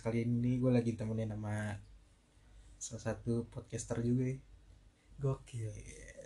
[0.00, 1.76] podcast kali ini gue lagi temenin sama
[2.80, 4.40] salah satu podcaster juga ya.
[5.20, 5.68] gokil.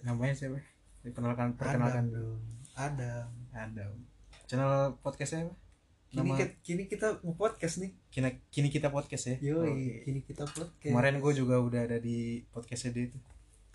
[0.07, 0.63] Namanya siapa?
[1.03, 2.05] Diperkenalkan Adam perkenalkan.
[2.15, 2.39] dong.
[2.79, 3.27] Adam.
[3.51, 3.93] Adam.
[4.47, 5.55] Channel podcastnya apa?
[6.07, 7.99] Kini Nama- kita, kini kita mau podcast nih.
[8.15, 9.37] Kini, kini kita podcast ya?
[9.43, 9.95] Yoi Oke.
[10.07, 10.79] kini kita podcast.
[10.95, 13.19] Kemarin gue juga udah ada di podcastnya dia itu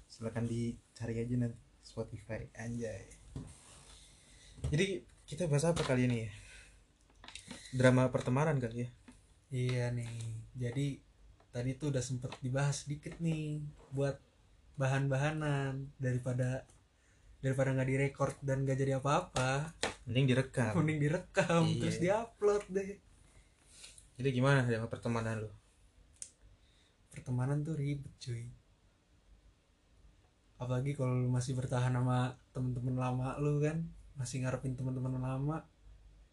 [0.07, 3.04] silakan dicari aja nanti Spotify anjay.
[4.71, 6.32] Jadi kita bahas apa kali ini ya?
[7.75, 8.89] Drama pertemanan kali ya
[9.50, 10.10] iya nih
[10.54, 11.02] jadi
[11.50, 13.62] tadi tuh udah sempet dibahas dikit nih
[13.94, 14.22] buat
[14.80, 16.64] bahan-bahanan daripada
[17.39, 19.72] daripada nggak direkord dan nggak jadi apa-apa.
[20.08, 20.74] Mending direkam.
[20.80, 21.80] Mending direkam Iya.
[21.80, 22.89] terus diupload deh.
[24.20, 25.52] Jadi gimana drama pertemanan lu?
[27.11, 28.52] Pertemanan tuh ribet cuy.
[30.60, 33.80] Apalagi kalau lu masih bertahan sama temen-temen lama lu kan
[34.20, 35.63] masih ngarepin temen-temen lama.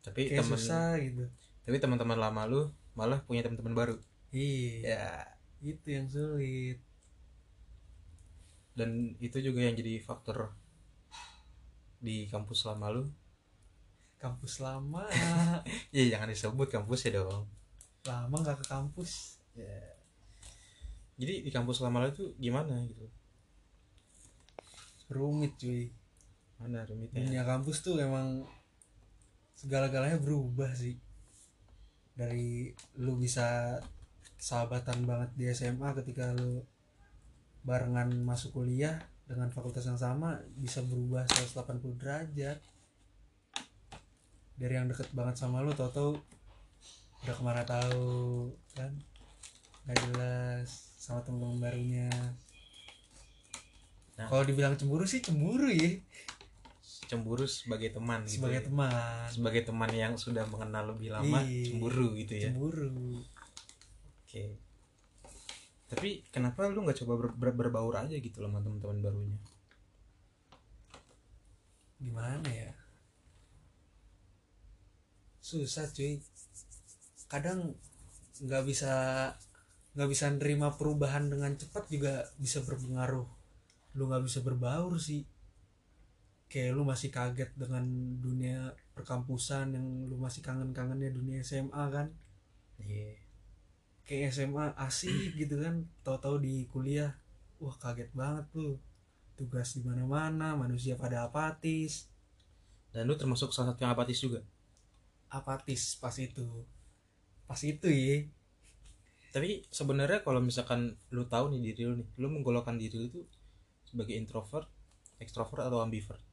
[0.02, 1.30] Tapi kayak temen susah gitu.
[1.62, 2.62] Tapi teman-teman lama lu
[2.96, 3.96] malah punya teman-teman baru.
[4.32, 4.80] Iya.
[4.82, 5.06] Ya.
[5.60, 6.80] Itu yang sulit.
[8.72, 10.52] Dan itu juga yang jadi faktor
[12.00, 13.04] di kampus lama lu.
[14.16, 15.04] Kampus lama.
[15.94, 17.44] Iya jangan disebut kampus ya dong.
[18.08, 19.40] Lama nggak ke kampus.
[21.16, 23.08] Jadi di kampus lama lu tuh gimana gitu?
[25.12, 25.88] Rumit cuy.
[26.60, 27.20] Mana rumitnya?
[27.24, 28.44] Dunia kampus tuh emang
[29.56, 31.00] segala-galanya berubah sih
[32.16, 33.76] dari lu bisa
[34.40, 36.64] sahabatan banget di SMA ketika lu
[37.62, 38.96] barengan masuk kuliah
[39.28, 42.58] dengan fakultas yang sama bisa berubah 180 derajat.
[44.56, 46.16] Dari yang deket banget sama lu tau-tau
[47.20, 48.96] udah ke mana tahu kan?
[49.84, 52.10] Nggak jelas sama temen-temen barunya.
[54.16, 54.32] Nah.
[54.32, 56.00] kalau dibilang cemburu sih cemburu ya
[57.06, 58.66] cemburu sebagai teman gitu sebagai ya.
[58.66, 59.26] teman.
[59.30, 61.72] Sebagai teman yang sudah mengenal lebih lama Iya.
[61.72, 62.50] cemburu gitu ya.
[62.50, 63.22] cemburu.
[64.26, 64.42] Oke.
[65.86, 69.38] Tapi kenapa lu nggak coba ber- ber- berbaur aja gitu loh sama teman-teman barunya?
[72.02, 72.70] Gimana ya?
[75.40, 76.18] Susah cuy.
[77.30, 77.78] Kadang
[78.42, 78.92] nggak bisa
[79.96, 83.24] nggak bisa nerima perubahan dengan cepat juga bisa berpengaruh.
[83.96, 85.24] Lu nggak bisa berbaur sih
[86.46, 87.84] kayak lu masih kaget dengan
[88.22, 92.06] dunia perkampusan yang lu masih kangen-kangennya dunia SMA kan?
[92.80, 93.18] Iya.
[94.06, 97.14] Kayak SMA asik gitu kan tahu-tahu di kuliah
[97.58, 98.78] wah kaget banget tuh
[99.36, 102.08] tugas di mana-mana manusia pada apatis.
[102.94, 104.40] Dan lu termasuk salah satu yang apatis juga?
[105.28, 106.64] Apatis pas itu.
[107.44, 108.24] Pas itu ya
[109.36, 113.28] tapi sebenarnya kalau misalkan lu tahu nih diri lu nih lu menggolokkan diri lu tuh
[113.84, 114.64] sebagai introvert
[115.20, 116.24] extrovert atau ambivert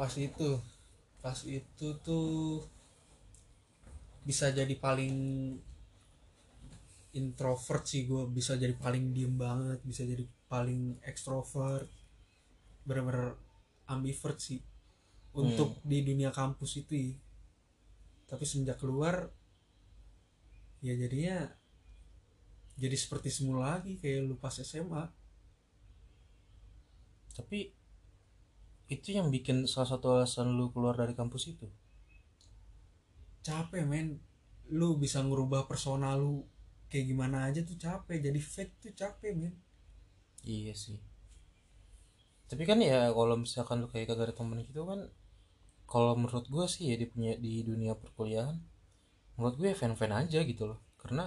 [0.00, 0.56] pas itu
[1.20, 2.64] pas itu tuh
[4.24, 5.12] bisa jadi paling
[7.12, 11.84] introvert sih gue bisa jadi paling diem banget bisa jadi paling ekstrovert
[12.88, 13.36] bener-bener
[13.92, 14.64] ambivert sih.
[15.36, 17.12] Untuk di dunia kampus itu ya.
[18.26, 19.30] tapi semenjak keluar
[20.82, 21.50] ya jadinya
[22.78, 25.06] jadi seperti semula lagi kayak lu pas SMA
[27.34, 27.74] tapi
[28.94, 31.66] itu yang bikin salah satu alasan lu keluar dari kampus itu?
[33.46, 34.08] Capek men.
[34.78, 36.32] Lu bisa ngerubah persona lu
[36.90, 39.54] kayak gimana aja tuh capek jadi fake tuh capek men.
[40.44, 40.98] Iya sih.
[42.50, 45.00] Tapi kan ya kalau misalkan lu kayak kagak ada temen gitu kan
[45.92, 48.56] kalau menurut gue sih ya di punya di dunia perkuliahan
[49.36, 50.78] menurut gue ya fan-fan aja gitu loh.
[51.00, 51.24] Karena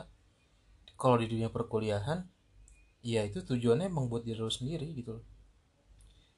[1.01, 2.19] kalau di dunia perkuliahan
[3.11, 5.25] ya itu tujuannya emang buat diri lu sendiri gitu loh.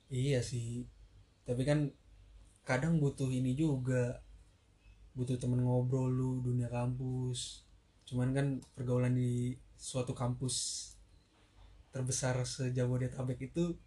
[0.10, 0.86] Iya sih
[1.46, 1.94] tapi kan
[2.66, 4.20] kadang butuh ini juga.
[5.16, 7.64] Butuh temen ngobrol lu dunia kampus.
[8.04, 10.56] Cuman kan pergaulan di suatu kampus
[11.96, 13.80] terbesar sejabodetabek itu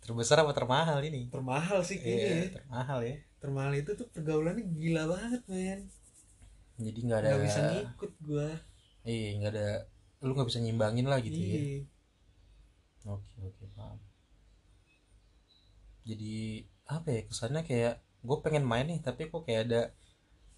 [0.00, 1.28] terbesar apa termahal ini?
[1.28, 2.50] Termahal sih kayaknya iya ya.
[2.56, 3.16] termahal ya.
[3.36, 5.80] Termahal itu tuh pergaulannya gila banget men.
[6.80, 8.48] Jadi nggak ada nggak bisa ngikut gua.
[9.04, 9.68] Iya nggak ada
[10.24, 11.56] lu nggak bisa nyimbangin lah gitu ya.
[11.60, 11.80] Iya.
[13.12, 14.00] Oke oke paham.
[16.08, 17.94] Jadi apa ya kesannya kayak
[18.26, 19.80] gue pengen main nih tapi kok kayak ada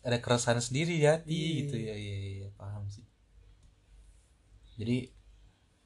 [0.03, 1.55] ada keresahan sendiri di hati Iya.
[1.63, 3.07] gitu ya iya, iya paham sih.
[4.79, 4.99] Jadi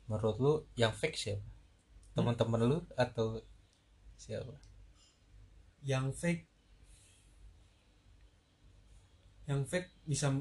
[0.08, 1.44] menurut lu yang fake siapa?
[2.16, 3.40] Teman-teman lu atau
[4.16, 4.54] siapa?
[5.86, 6.50] yang fake
[9.46, 10.34] yang fake bisa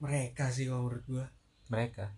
[0.00, 1.26] mereka sih kalau menurut gua
[1.68, 2.08] Mereka.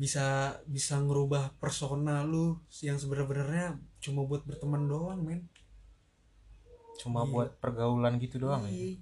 [0.00, 0.26] Bisa
[0.74, 2.46] bisa ngerubah persona lu
[2.86, 3.66] yang sebenarnya
[4.04, 5.40] cuma buat berteman doang men
[7.00, 7.30] Cuma Iya.
[7.32, 8.72] buat pergaulan gitu doang ya.
[8.72, 8.96] Iya.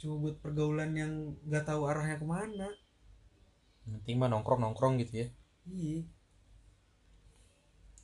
[0.00, 1.12] cuma buat pergaulan yang
[1.48, 2.68] nggak tahu arahnya ke mana
[3.88, 5.28] penting mah nongkrong nongkrong gitu ya
[5.66, 6.00] iya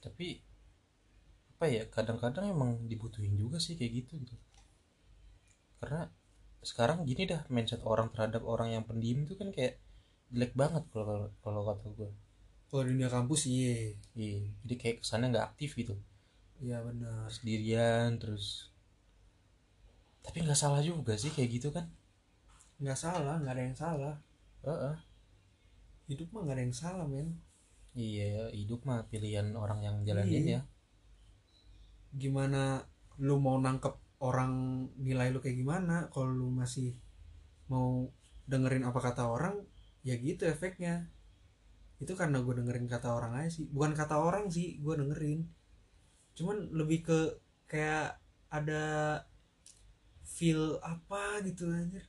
[0.02, 0.26] tapi
[1.56, 4.34] apa ya kadang-kadang emang dibutuhin juga sih kayak gitu gitu
[5.80, 6.00] karena
[6.70, 9.74] sekarang gini dah mindset orang terhadap orang yang pendiam itu kan kayak
[10.34, 12.10] jelek banget kalau kalau kata gue
[12.66, 13.94] kalau di dunia kampus iya.
[14.18, 15.94] Iya jadi kayak kesannya nggak aktif gitu.
[16.58, 17.30] Iya benar.
[17.30, 18.74] Sendirian terus
[20.26, 21.86] tapi nggak salah juga sih kayak gitu kan.
[22.82, 24.14] Nggak salah nggak ada yang salah.
[24.66, 24.96] Heeh.
[26.04, 27.28] hidup mah nggak ada yang salah men.
[27.94, 30.52] Iya hidup mah pilihan orang yang jalanin Iya.
[30.58, 30.60] ya.
[32.14, 32.82] Gimana
[33.22, 34.52] lu mau nangkep orang
[34.98, 36.10] nilai lu kayak gimana?
[36.10, 36.90] Kalau lu masih
[37.70, 38.10] mau
[38.50, 39.62] dengerin apa kata orang
[40.04, 41.08] ya gitu efeknya.
[41.98, 43.66] Itu karena gue dengerin kata orang aja sih.
[43.66, 45.48] Bukan kata orang sih gue dengerin.
[46.36, 47.20] Cuman lebih ke
[47.64, 48.20] kayak
[48.52, 48.84] ada
[50.22, 52.04] feel apa gitu anjir.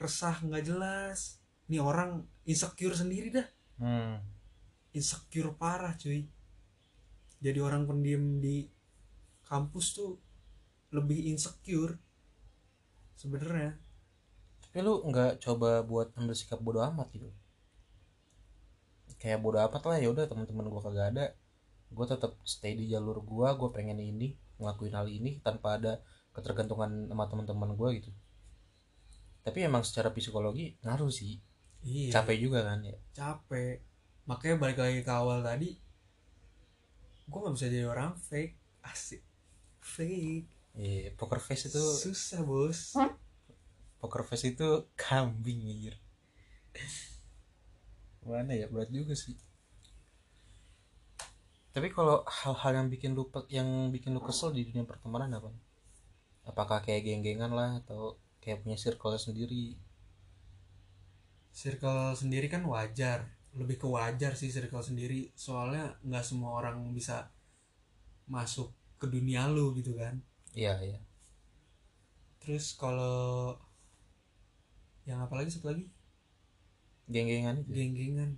[0.00, 1.38] Resah nggak jelas.
[1.68, 3.48] Nih orang insecure sendiri dah.
[3.78, 4.18] Hmm.
[4.90, 6.26] insecure parah cuy.
[7.38, 8.66] Jadi orang pendiam di
[9.46, 10.18] kampus tuh
[10.90, 11.94] lebih insecure
[13.14, 13.76] sebenarnya
[14.78, 17.26] tapi lu nggak coba buat ambil sikap bodoh amat gitu.
[19.18, 21.34] Kayak bodoh amat lah ya udah teman-teman gua kagak ada.
[21.90, 25.98] Gue tetap stay di jalur gua gue pengen ini ngelakuin hal ini tanpa ada
[26.30, 28.14] ketergantungan sama teman-teman gua gitu.
[29.42, 31.42] Tapi emang secara psikologi ngaruh sih.
[31.82, 32.14] Iya.
[32.22, 32.94] Capek juga kan ya.
[33.18, 33.82] Capek.
[34.30, 35.74] Makanya balik lagi ke awal tadi
[37.26, 38.54] gue nggak bisa jadi orang fake.
[38.86, 39.26] Asik.
[39.82, 40.46] Fake.
[40.78, 42.94] Iya, poker face itu susah bos
[43.98, 45.94] poker face itu kambing anjir.
[48.26, 48.66] Mana ya?
[48.70, 49.34] Berat juga sih.
[51.72, 55.50] Tapi kalau hal-hal yang bikin lu yang bikin lu kesel di dunia pertemanan apa?
[56.48, 59.78] Apakah kayak geng-gengan lah atau kayak punya circle sendiri?
[61.54, 63.30] Circle sendiri kan wajar.
[63.54, 65.30] Lebih ke wajar sih circle sendiri.
[65.38, 67.30] Soalnya nggak semua orang bisa
[68.26, 70.18] masuk ke dunia lu gitu kan.
[70.58, 70.98] Iya iya.
[72.42, 73.54] Terus kalau
[75.08, 75.88] yang apa lagi satu lagi?
[77.08, 78.30] Geng-gengan itu geng-gengan.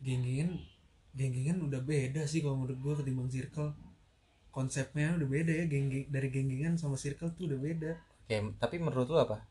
[0.00, 0.56] Geng-gengan
[1.16, 3.76] geng-gengan udah beda sih kalau menurut gue ketimbang circle.
[4.48, 7.92] Konsepnya udah beda ya geng dari geng-gengan sama circle tuh udah beda.
[8.24, 9.44] Kayak- tapi menurut lu apa?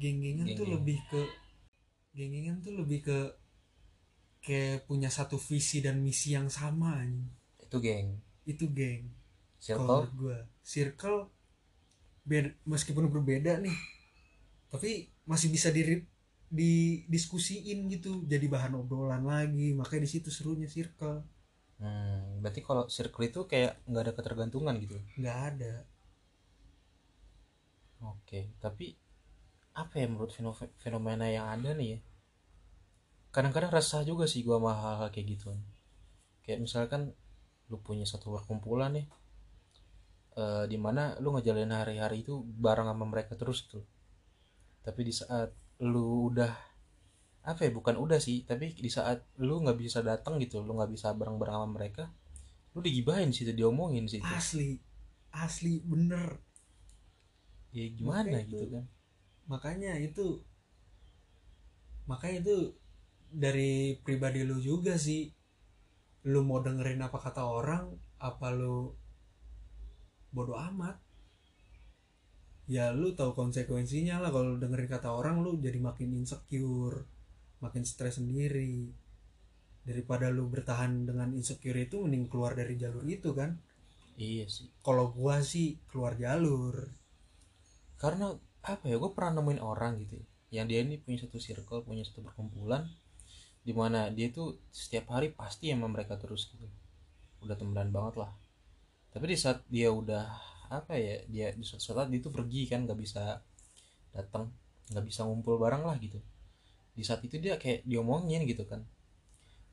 [0.00, 1.20] Geng-gengan tuh lebih ke
[2.16, 3.18] geng-gengan tuh lebih ke
[4.40, 7.04] kayak punya satu visi dan misi yang sama
[7.60, 8.08] itu geng.
[8.48, 9.12] Itu geng.
[9.60, 10.06] Circle?
[10.14, 11.28] gue circle
[12.22, 13.74] beda, meskipun berbeda nih
[14.76, 14.90] tapi
[15.30, 15.82] masih bisa di
[16.58, 21.16] didiskusiin gitu jadi bahan obrolan lagi makanya di situ serunya circle
[21.82, 25.72] hmm, berarti kalau circle itu kayak nggak ada ketergantungan gitu nggak ada
[28.10, 28.86] Oke, tapi
[29.82, 31.98] apa ya menurut feno- fenomena yang ada nih ya?
[33.34, 35.50] Kadang-kadang resah juga sih gua sama hal-hal kayak gitu.
[36.44, 37.02] Kayak misalkan
[37.70, 39.06] lu punya satu perkumpulan nih,
[40.42, 42.34] eh di mana lu ngejalanin hari-hari itu
[42.64, 43.78] bareng sama mereka terus gitu.
[44.86, 45.50] Tapi di saat
[45.82, 46.54] lu udah
[47.46, 50.90] apa ya bukan udah sih tapi di saat lu nggak bisa datang gitu lu nggak
[50.90, 52.04] bisa bareng-bareng sama mereka
[52.74, 54.82] lu digibahin situ diomongin situ asli
[55.30, 56.42] asli bener.
[57.70, 58.84] Ya gimana Makanya gitu itu- kan.
[59.46, 60.26] makanya itu
[62.10, 62.56] makanya itu
[63.30, 65.30] dari pribadi lu juga sih.
[66.26, 68.90] Lu mau dengerin apa kata orang apa lu
[70.34, 70.98] bodoh amat
[72.66, 77.06] ya lu tahu konsekuensinya lah kalau dengerin kata orang lu jadi makin insecure
[77.60, 78.92] makin stres sendiri.
[79.86, 83.54] Daripada lu bertahan dengan insecure itu mending keluar dari jalur itu kan?
[84.18, 84.66] Iya sih.
[84.82, 86.90] Kalau gua sih keluar jalur.
[87.96, 88.34] Karena
[88.66, 90.26] apa ya gue pernah nemuin orang gitu ya,
[90.58, 92.82] yang dia ini punya satu circle punya satu perkumpulan
[93.62, 96.66] di mana dia tuh setiap hari pasti sama mereka terus gitu.
[97.46, 98.30] Udah temenan banget lah.
[99.14, 100.28] Tapi di saat dia udah
[100.68, 103.40] apa ya dia di suatu saat dia tuh pergi kan nggak bisa
[104.14, 104.50] datang
[104.90, 106.18] nggak bisa ngumpul bareng lah gitu.
[106.96, 108.82] Di saat itu dia kayak diomongin gitu kan.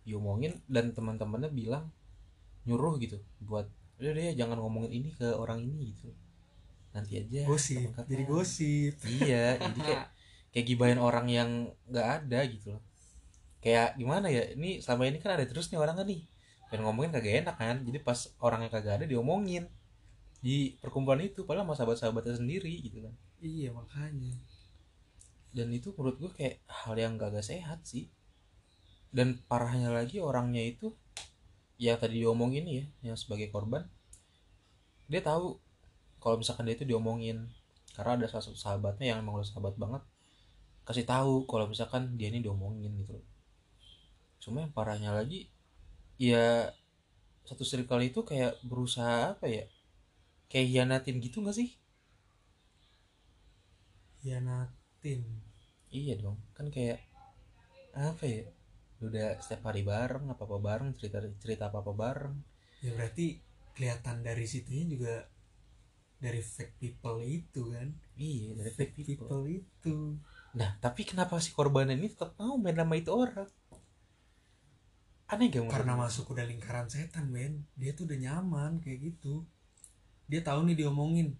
[0.03, 1.87] Diomongin dan teman-temannya bilang
[2.63, 3.67] nyuruh gitu buat
[3.99, 6.11] udah deh jangan ngomongin ini ke orang ini gitu.
[6.91, 8.93] Nanti aja gosip kapan-kapan." jadi gosip.
[9.05, 10.05] Iya jadi kayak
[10.53, 11.49] kayak gibahin orang yang
[11.87, 12.83] nggak ada gitu loh.
[13.63, 16.21] Kayak gimana ya ini selama ini kan ada terus nih orang kan nih.
[16.67, 19.69] Pengen ngomongin kagak enak kan jadi pas orang yang kagak ada diomongin
[20.43, 23.15] di perkumpulan itu padahal sama sahabat-sahabatnya sendiri gitu kan.
[23.39, 24.35] Iya makanya.
[25.55, 28.11] Dan itu menurut gue kayak hal yang gak sehat sih.
[29.13, 30.91] Dan parahnya lagi orangnya itu
[31.79, 33.87] yang tadi diomongin ya yang sebagai korban
[35.09, 35.57] dia tahu
[36.21, 37.47] kalau misalkan dia itu diomongin.
[37.95, 40.03] Karena ada salah satu sahabatnya yang emang udah sahabat banget
[40.83, 43.15] kasih tahu kalau misalkan dia ini diomongin gitu
[44.43, 45.47] cuma yang parahnya lagi
[46.19, 46.67] ya
[47.47, 49.63] satu circle itu kayak berusaha apa ya
[50.53, 51.73] kayak hianatin gitu gak sih?
[54.21, 55.25] Hianatin.
[55.89, 57.01] Iya dong kan kayak
[57.93, 58.45] apa ya
[59.01, 62.37] udah setiap hari bareng apa apa bareng cerita cerita apa apa bareng.
[62.85, 63.41] Ya berarti
[63.73, 65.15] kelihatan dari situnya juga
[66.21, 67.89] dari fake people itu kan?
[68.13, 69.25] Iya dari fake people.
[69.25, 69.97] people itu.
[70.53, 73.49] Nah tapi kenapa si korban ini tetap mau main sama itu orang?
[75.33, 77.65] Aneh gak karena masuk udah lingkaran setan men.
[77.73, 79.49] Dia tuh udah nyaman kayak gitu
[80.33, 81.37] dia tahu nih diomongin.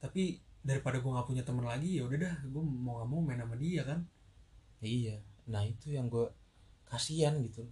[0.00, 3.40] Tapi daripada gue nggak punya teman lagi ya udah dah gue mau nggak mau main
[3.44, 4.00] sama dia kan?
[4.80, 5.20] Iya.
[5.52, 6.24] Nah itu yang gue
[6.88, 7.68] kasihan gitu.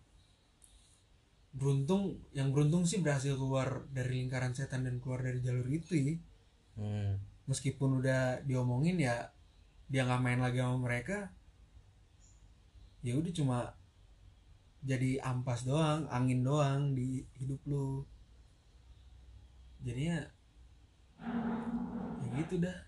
[1.56, 6.14] Beruntung yang beruntung sih berhasil keluar dari lingkaran setan dan keluar dari jalur itu ya.
[6.72, 7.20] Hmm.
[7.44, 9.28] meskipun udah diomongin ya
[9.92, 11.28] dia nggak main lagi sama mereka
[13.04, 13.58] ya udah cuma
[14.82, 18.02] jadi ampas doang angin doang di hidup lu.
[19.82, 20.41] Jadinya ya
[22.52, 22.78] gitu dah.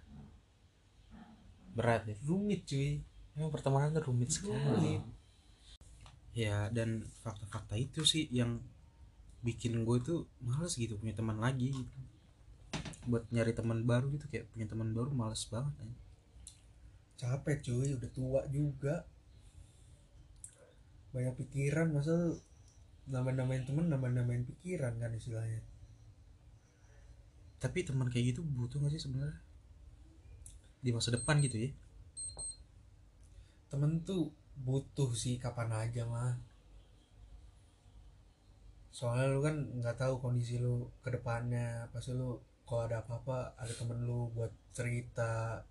[1.73, 3.01] Berat ya rumit cuy.
[3.33, 5.01] Emang pertemanan tuh rumit sekali.
[5.01, 5.05] Rumit.
[6.35, 8.59] ya dan fakta-fakta itu sih yang
[9.47, 11.99] bikin gue tuh males gitu punya teman lagi gitu.
[13.09, 15.95] Buat nyari teman baru gitu kayak punya teman baru males banget ya.
[17.25, 17.89] capek cuy.
[17.97, 19.09] Udah tua juga.
[21.15, 22.35] Banyak pikiran masa lu
[23.09, 25.63] nambah-nambahin temen nambah-nambahin pikiran kan istilahnya?
[27.63, 29.44] Tapi teman kayak gitu butuh gak sih sebenarnya
[30.85, 31.71] di masa depan gitu ya.
[33.73, 34.29] Temen tuh
[34.61, 36.37] butuh sih kapan aja mah
[38.95, 41.91] soalnya lu kan nggak tahu kondisi lu ke depannya.
[41.91, 45.67] Pasti lu kalau ada apa-apa ada temen lu buat cerita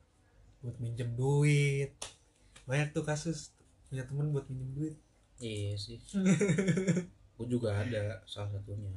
[0.59, 1.95] buat minjem duit.
[2.67, 3.55] Banyak tuh kasus
[3.87, 4.95] punya temen buat minjem duit.
[5.39, 6.03] Iya sih.
[7.39, 8.91] Gue juga ada salah satunya.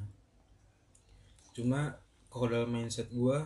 [1.54, 1.96] Cuma
[2.28, 3.38] kalau dalam mindset gue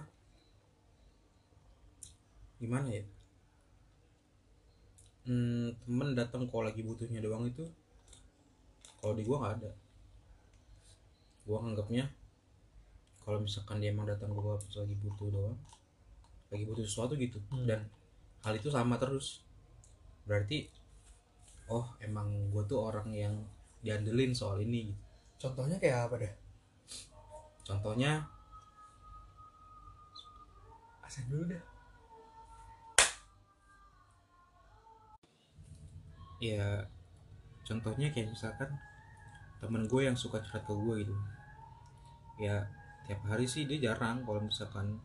[2.60, 3.04] gimana ya?
[5.24, 7.64] Hmm, temen datang kalau lagi butuhnya doang itu
[9.00, 9.72] kalau di gue nggak ada.
[11.48, 12.04] Gue nganggapnya
[13.24, 15.58] kalau misalkan dia emang datang gue pas lagi butuh doang
[16.50, 17.40] lagi butuh sesuatu gitu.
[17.48, 17.64] Hmm.
[17.64, 17.80] dan
[18.44, 19.40] hal itu sama terus.
[20.28, 20.68] Berarti
[21.72, 23.34] oh emang gue tuh orang yang
[23.80, 25.00] diandelin soal ini gitu.
[25.40, 26.34] contohnya kayak apa deh?
[27.64, 28.20] Contohnya
[31.00, 31.69] asen dulu deh
[36.40, 36.88] ya
[37.68, 38.72] contohnya kayak misalkan
[39.60, 41.14] temen gue yang suka curhat ke gue gitu.
[42.40, 42.66] Ya
[43.04, 44.96] tiap hari sih dia jarang kalau misalkan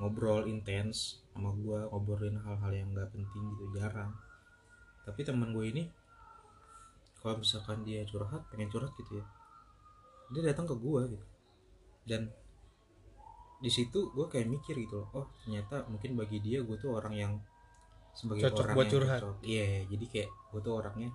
[0.00, 4.16] ngobrol intens sama gue ngobrolin hal-hal yang nggak penting gitu jarang.
[5.04, 5.84] Tapi temen gue ini
[7.20, 9.26] kalau misalkan dia curhat pengen curhat gitu ya
[10.32, 11.26] dia datang ke gue gitu.
[12.08, 12.32] Dan
[13.60, 17.12] di situ gue kayak mikir gitu loh oh ternyata mungkin bagi dia gue tuh orang
[17.12, 17.32] yang
[18.14, 19.20] sebagai Cocok orang buat yang curhat.
[19.42, 21.10] iya jadi kayak gue tuh orangnya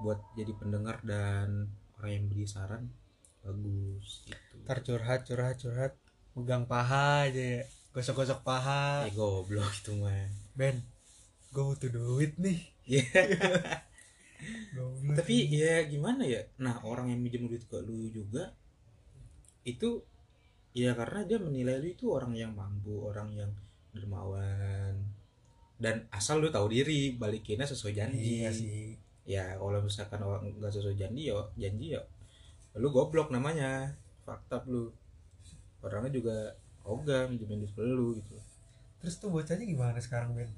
[0.00, 1.68] buat jadi pendengar dan
[2.00, 2.88] orang yang beri saran
[3.44, 4.54] bagus gitu.
[4.64, 5.92] Ntar curhat curhat curhat
[6.36, 7.62] megang paha aja ya.
[7.90, 9.04] Gosok-gosok paha.
[9.08, 10.30] Ya goblok itu mah.
[10.56, 10.80] Ben
[11.50, 12.60] gue butuh duit nih.
[12.86, 13.04] Iya.
[14.72, 15.20] Goblok.
[15.20, 16.40] tapi ya gimana ya?
[16.56, 18.56] Nah orang yang minjem duit ke lu juga
[19.68, 20.00] itu
[20.72, 23.52] ya karena dia menilai lu itu orang yang mampu orang yang
[23.92, 24.96] dermawan
[25.80, 28.44] dan asal lu tahu diri balikinnya sesuai janji.
[28.44, 28.94] Iya sih.
[29.24, 32.02] Ya kalau misalkan orang nggak sesuai janji ya janji ya
[32.76, 33.96] lu goblok namanya.
[34.28, 34.92] Fakta lu.
[35.80, 36.36] Orangnya juga
[36.84, 38.36] ogah minjemin duit lu gitu.
[39.00, 40.52] Terus tuh bocahnya gimana sekarang Ben?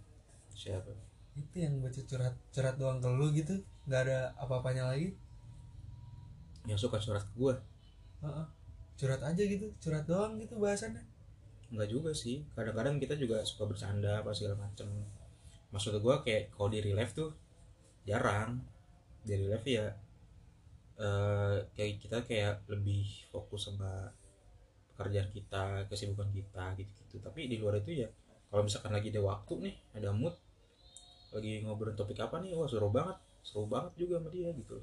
[0.50, 0.90] Siapa?
[1.38, 3.54] Itu yang bocah curhat curhat doang ke lu gitu
[3.86, 5.14] nggak ada apa-apanya lagi?
[6.66, 7.54] Yang suka curhat ke gua.
[8.26, 8.46] Heeh.
[8.92, 11.02] curhat aja gitu curhat doang gitu bahasannya
[11.72, 12.36] Enggak juga sih.
[12.56, 14.88] Kadang-kadang kita juga suka bercanda apa segala macem.
[15.72, 17.30] Maksud gue kayak kalau di real life tuh
[18.08, 18.50] jarang.
[19.26, 19.86] Di real life ya
[21.06, 23.90] eh, kayak kita kayak lebih fokus sama
[24.94, 27.16] pekerjaan kita kesibukan kita gitu-gitu.
[27.26, 28.08] Tapi di luar itu ya
[28.52, 30.36] kalau misalkan lagi ada waktu nih ada mood
[31.34, 33.18] lagi ngobrolin topik apa nih wah seru banget.
[33.48, 34.78] Seru banget juga sama dia gitu.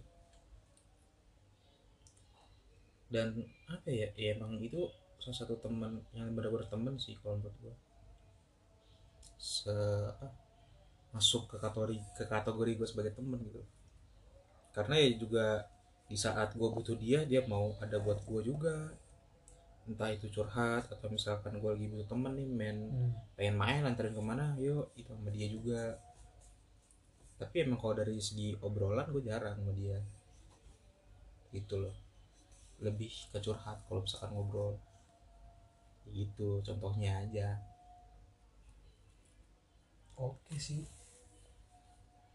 [3.10, 3.28] Dan
[3.68, 4.86] apa ya, ya emang itu
[5.20, 7.76] salah satu teman yang benar-benar teman sih kalau menurut gua.
[9.40, 9.72] Se
[10.16, 10.28] apa,
[11.16, 13.62] masuk ke kategori ke kategori gue sebagai teman gitu.
[14.76, 15.46] Karena ya juga
[16.10, 18.94] di saat gue butuh dia dia mau ada buat gue juga.
[19.90, 23.12] Entah itu curhat atau misalkan gue lagi butuh temen nih main Hmm.
[23.34, 25.98] pengen main anterin ke mana yuk itu sama dia juga.
[27.40, 29.98] Tapi emang kalau dari segi obrolan gue jarang sama dia.
[31.50, 31.96] Gitu loh.
[32.80, 34.78] Lebih ke curhat kalau misalkan ngobrol
[36.14, 37.60] gitu contohnya aja.
[40.20, 40.84] Oke sih.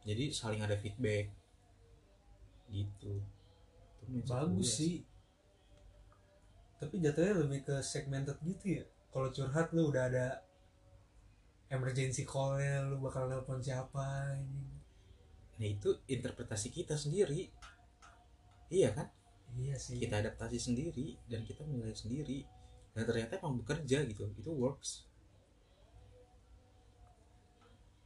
[0.05, 1.29] Jadi saling ada feedback.
[2.73, 3.21] Gitu.
[4.05, 5.05] Itu bagus sih.
[6.81, 8.85] Tapi jatuhnya lebih ke segmented gitu ya.
[9.13, 10.27] Kalau curhat lu udah ada
[11.73, 14.69] emergency call-nya lu bakal nelpon siapa ini.
[15.61, 17.49] Nah itu interpretasi kita sendiri.
[18.69, 19.09] Iya kan?
[19.55, 20.01] Iya sih.
[20.01, 22.43] Kita adaptasi sendiri dan kita menilai sendiri
[22.95, 24.25] dan ternyata emang bekerja gitu.
[24.39, 25.11] Itu works.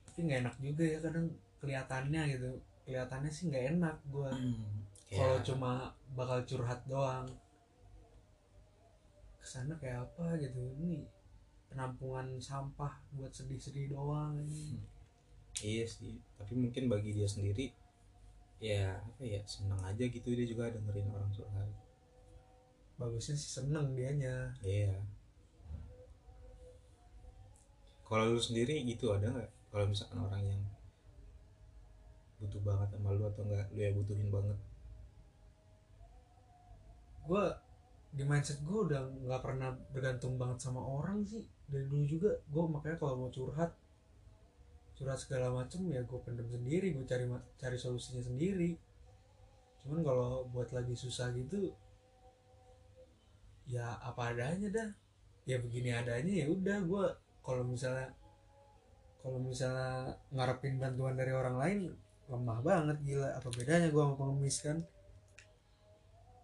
[0.08, 1.26] Tapi nggak enak juga ya kadang
[1.60, 2.50] kelihatannya gitu.
[2.88, 4.32] Kelihatannya sih nggak enak gua
[5.08, 5.72] Ya, kalau cuma
[6.12, 7.24] bakal curhat doang.
[9.40, 10.60] Ke sana kayak apa gitu?
[10.76, 11.00] Ini
[11.72, 14.76] penampungan sampah buat sedih-sedih doang ini.
[15.64, 16.20] Iya sih.
[16.36, 17.72] Tapi mungkin bagi dia sendiri
[18.58, 21.70] ya apa ya senang aja gitu dia juga dengerin orang curhat
[22.98, 24.50] bagusnya sih seneng dianya.
[24.66, 24.98] Iya.
[28.02, 29.50] Kalau lu sendiri gitu ada nggak?
[29.70, 30.62] Kalau misalkan orang yang
[32.42, 34.58] butuh banget sama lu atau enggak lu yang butuhin banget?
[37.28, 37.44] Gue
[38.08, 41.46] di mindset gue udah nggak pernah bergantung banget sama orang sih.
[41.70, 43.70] Dari dulu juga gue makanya kalau mau curhat
[44.98, 48.74] curhat segala macem ya gue pendem sendiri gue cari cari solusinya sendiri.
[49.84, 51.70] Cuman kalau buat lagi susah gitu
[53.68, 54.90] ya apa adanya dah.
[55.44, 57.06] Ya begini adanya ya udah gue
[57.44, 58.08] kalau misalnya
[59.20, 61.78] kalau misalnya ngarepin bantuan dari orang lain
[62.28, 63.28] lemah banget gila.
[63.36, 64.78] Apa bedanya gue sama pengemis kan?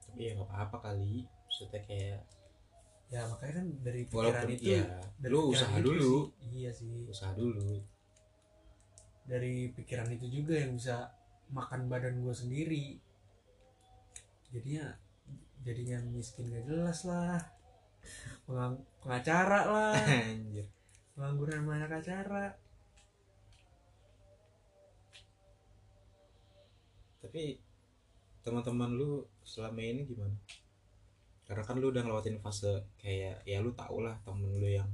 [0.08, 1.24] Tapi ya nggak apa-apa kali.
[1.48, 2.20] Maksudnya kayak
[3.12, 4.84] ya makanya kan dari pikiran walaupun itu iya
[5.20, 6.14] dari lu pikiran usaha itu dulu.
[6.40, 6.92] sih, iya sih.
[7.08, 7.68] Usaha dulu.
[9.24, 10.96] Dari pikiran itu juga yang bisa
[11.52, 12.87] makan badan gue sendiri.
[14.52, 15.03] Jadinya
[15.64, 17.40] jadinya miskin gak jelas lah.
[18.44, 19.96] Pengang- pengacara lah.
[20.31, 20.68] Anjir.
[21.16, 22.55] Pengangguran banyak acara
[27.24, 27.59] tapi
[28.46, 30.38] teman-teman lu selama ini gimana?
[31.50, 34.87] Karena kan lu udah ngelewatin fase kayak ya lu tau lah temen lu yang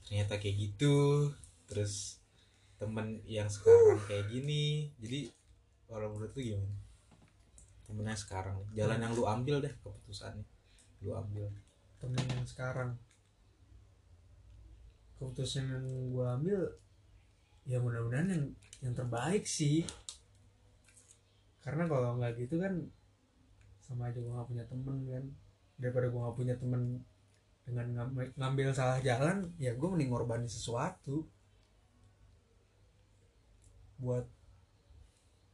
[0.00, 1.28] ternyata kayak gitu.
[1.68, 2.24] Terus
[2.80, 4.88] temen yang sekarang kayak gini.
[4.96, 5.28] Jadi
[5.90, 6.72] kalau menurut lu gimana
[7.90, 10.46] yang sekarang jalan yang lu ambil deh keputusannya.
[11.02, 11.50] Lu ambil.
[11.98, 12.96] Temen yang sekarang.
[15.18, 16.60] Keputusan yang gue ambil
[17.62, 18.44] ya mudah-mudahan yang
[18.82, 19.86] yang terbaik sih.
[21.62, 22.74] Karena kalau nggak gitu kan
[23.82, 25.24] sama aja gue nggak punya temen kan.
[25.78, 26.82] Daripada gue nggak punya temen
[27.62, 31.28] dengan ngam- ngambil salah jalan ya gue mending ngorbanin sesuatu.
[34.02, 34.26] Buat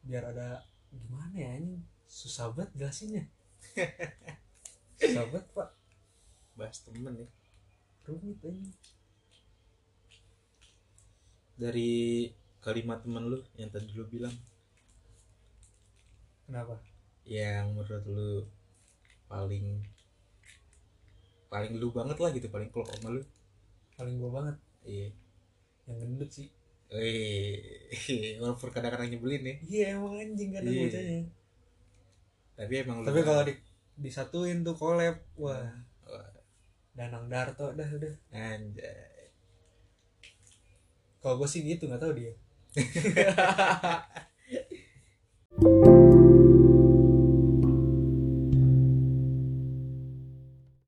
[0.08, 3.24] biar ada gimana ya ini susah banget jelasinnya.
[4.98, 5.68] Susah banget pak.
[6.58, 7.28] Bahas temen ya
[8.08, 8.72] rumit ini
[11.58, 11.92] dari
[12.64, 14.32] kalimat temen lu yang tadi lu bilang.
[16.48, 16.80] Kenapa?
[17.28, 18.30] Yang menurut lu
[19.28, 19.84] paling
[21.52, 23.22] paling lu banget lah gitu paling klop sama lu.
[24.00, 24.56] Paling gue banget.
[24.88, 25.08] Iya.
[25.84, 26.48] Yang gendut sih.
[26.88, 27.60] Wih,
[28.40, 29.54] walaupun kadang-kadang nyebelin ya.
[29.60, 30.82] Iya emang anjing kadang Iya.
[30.88, 31.20] bocahnya
[32.58, 33.54] tapi emang tapi kalau di,
[33.94, 35.70] disatuin tuh collab wah.
[36.10, 36.28] Wah,
[36.98, 38.14] Danang Darto dah udah.
[38.34, 39.30] Anjay.
[41.22, 42.34] Kalau gue sih gitu nggak tahu dia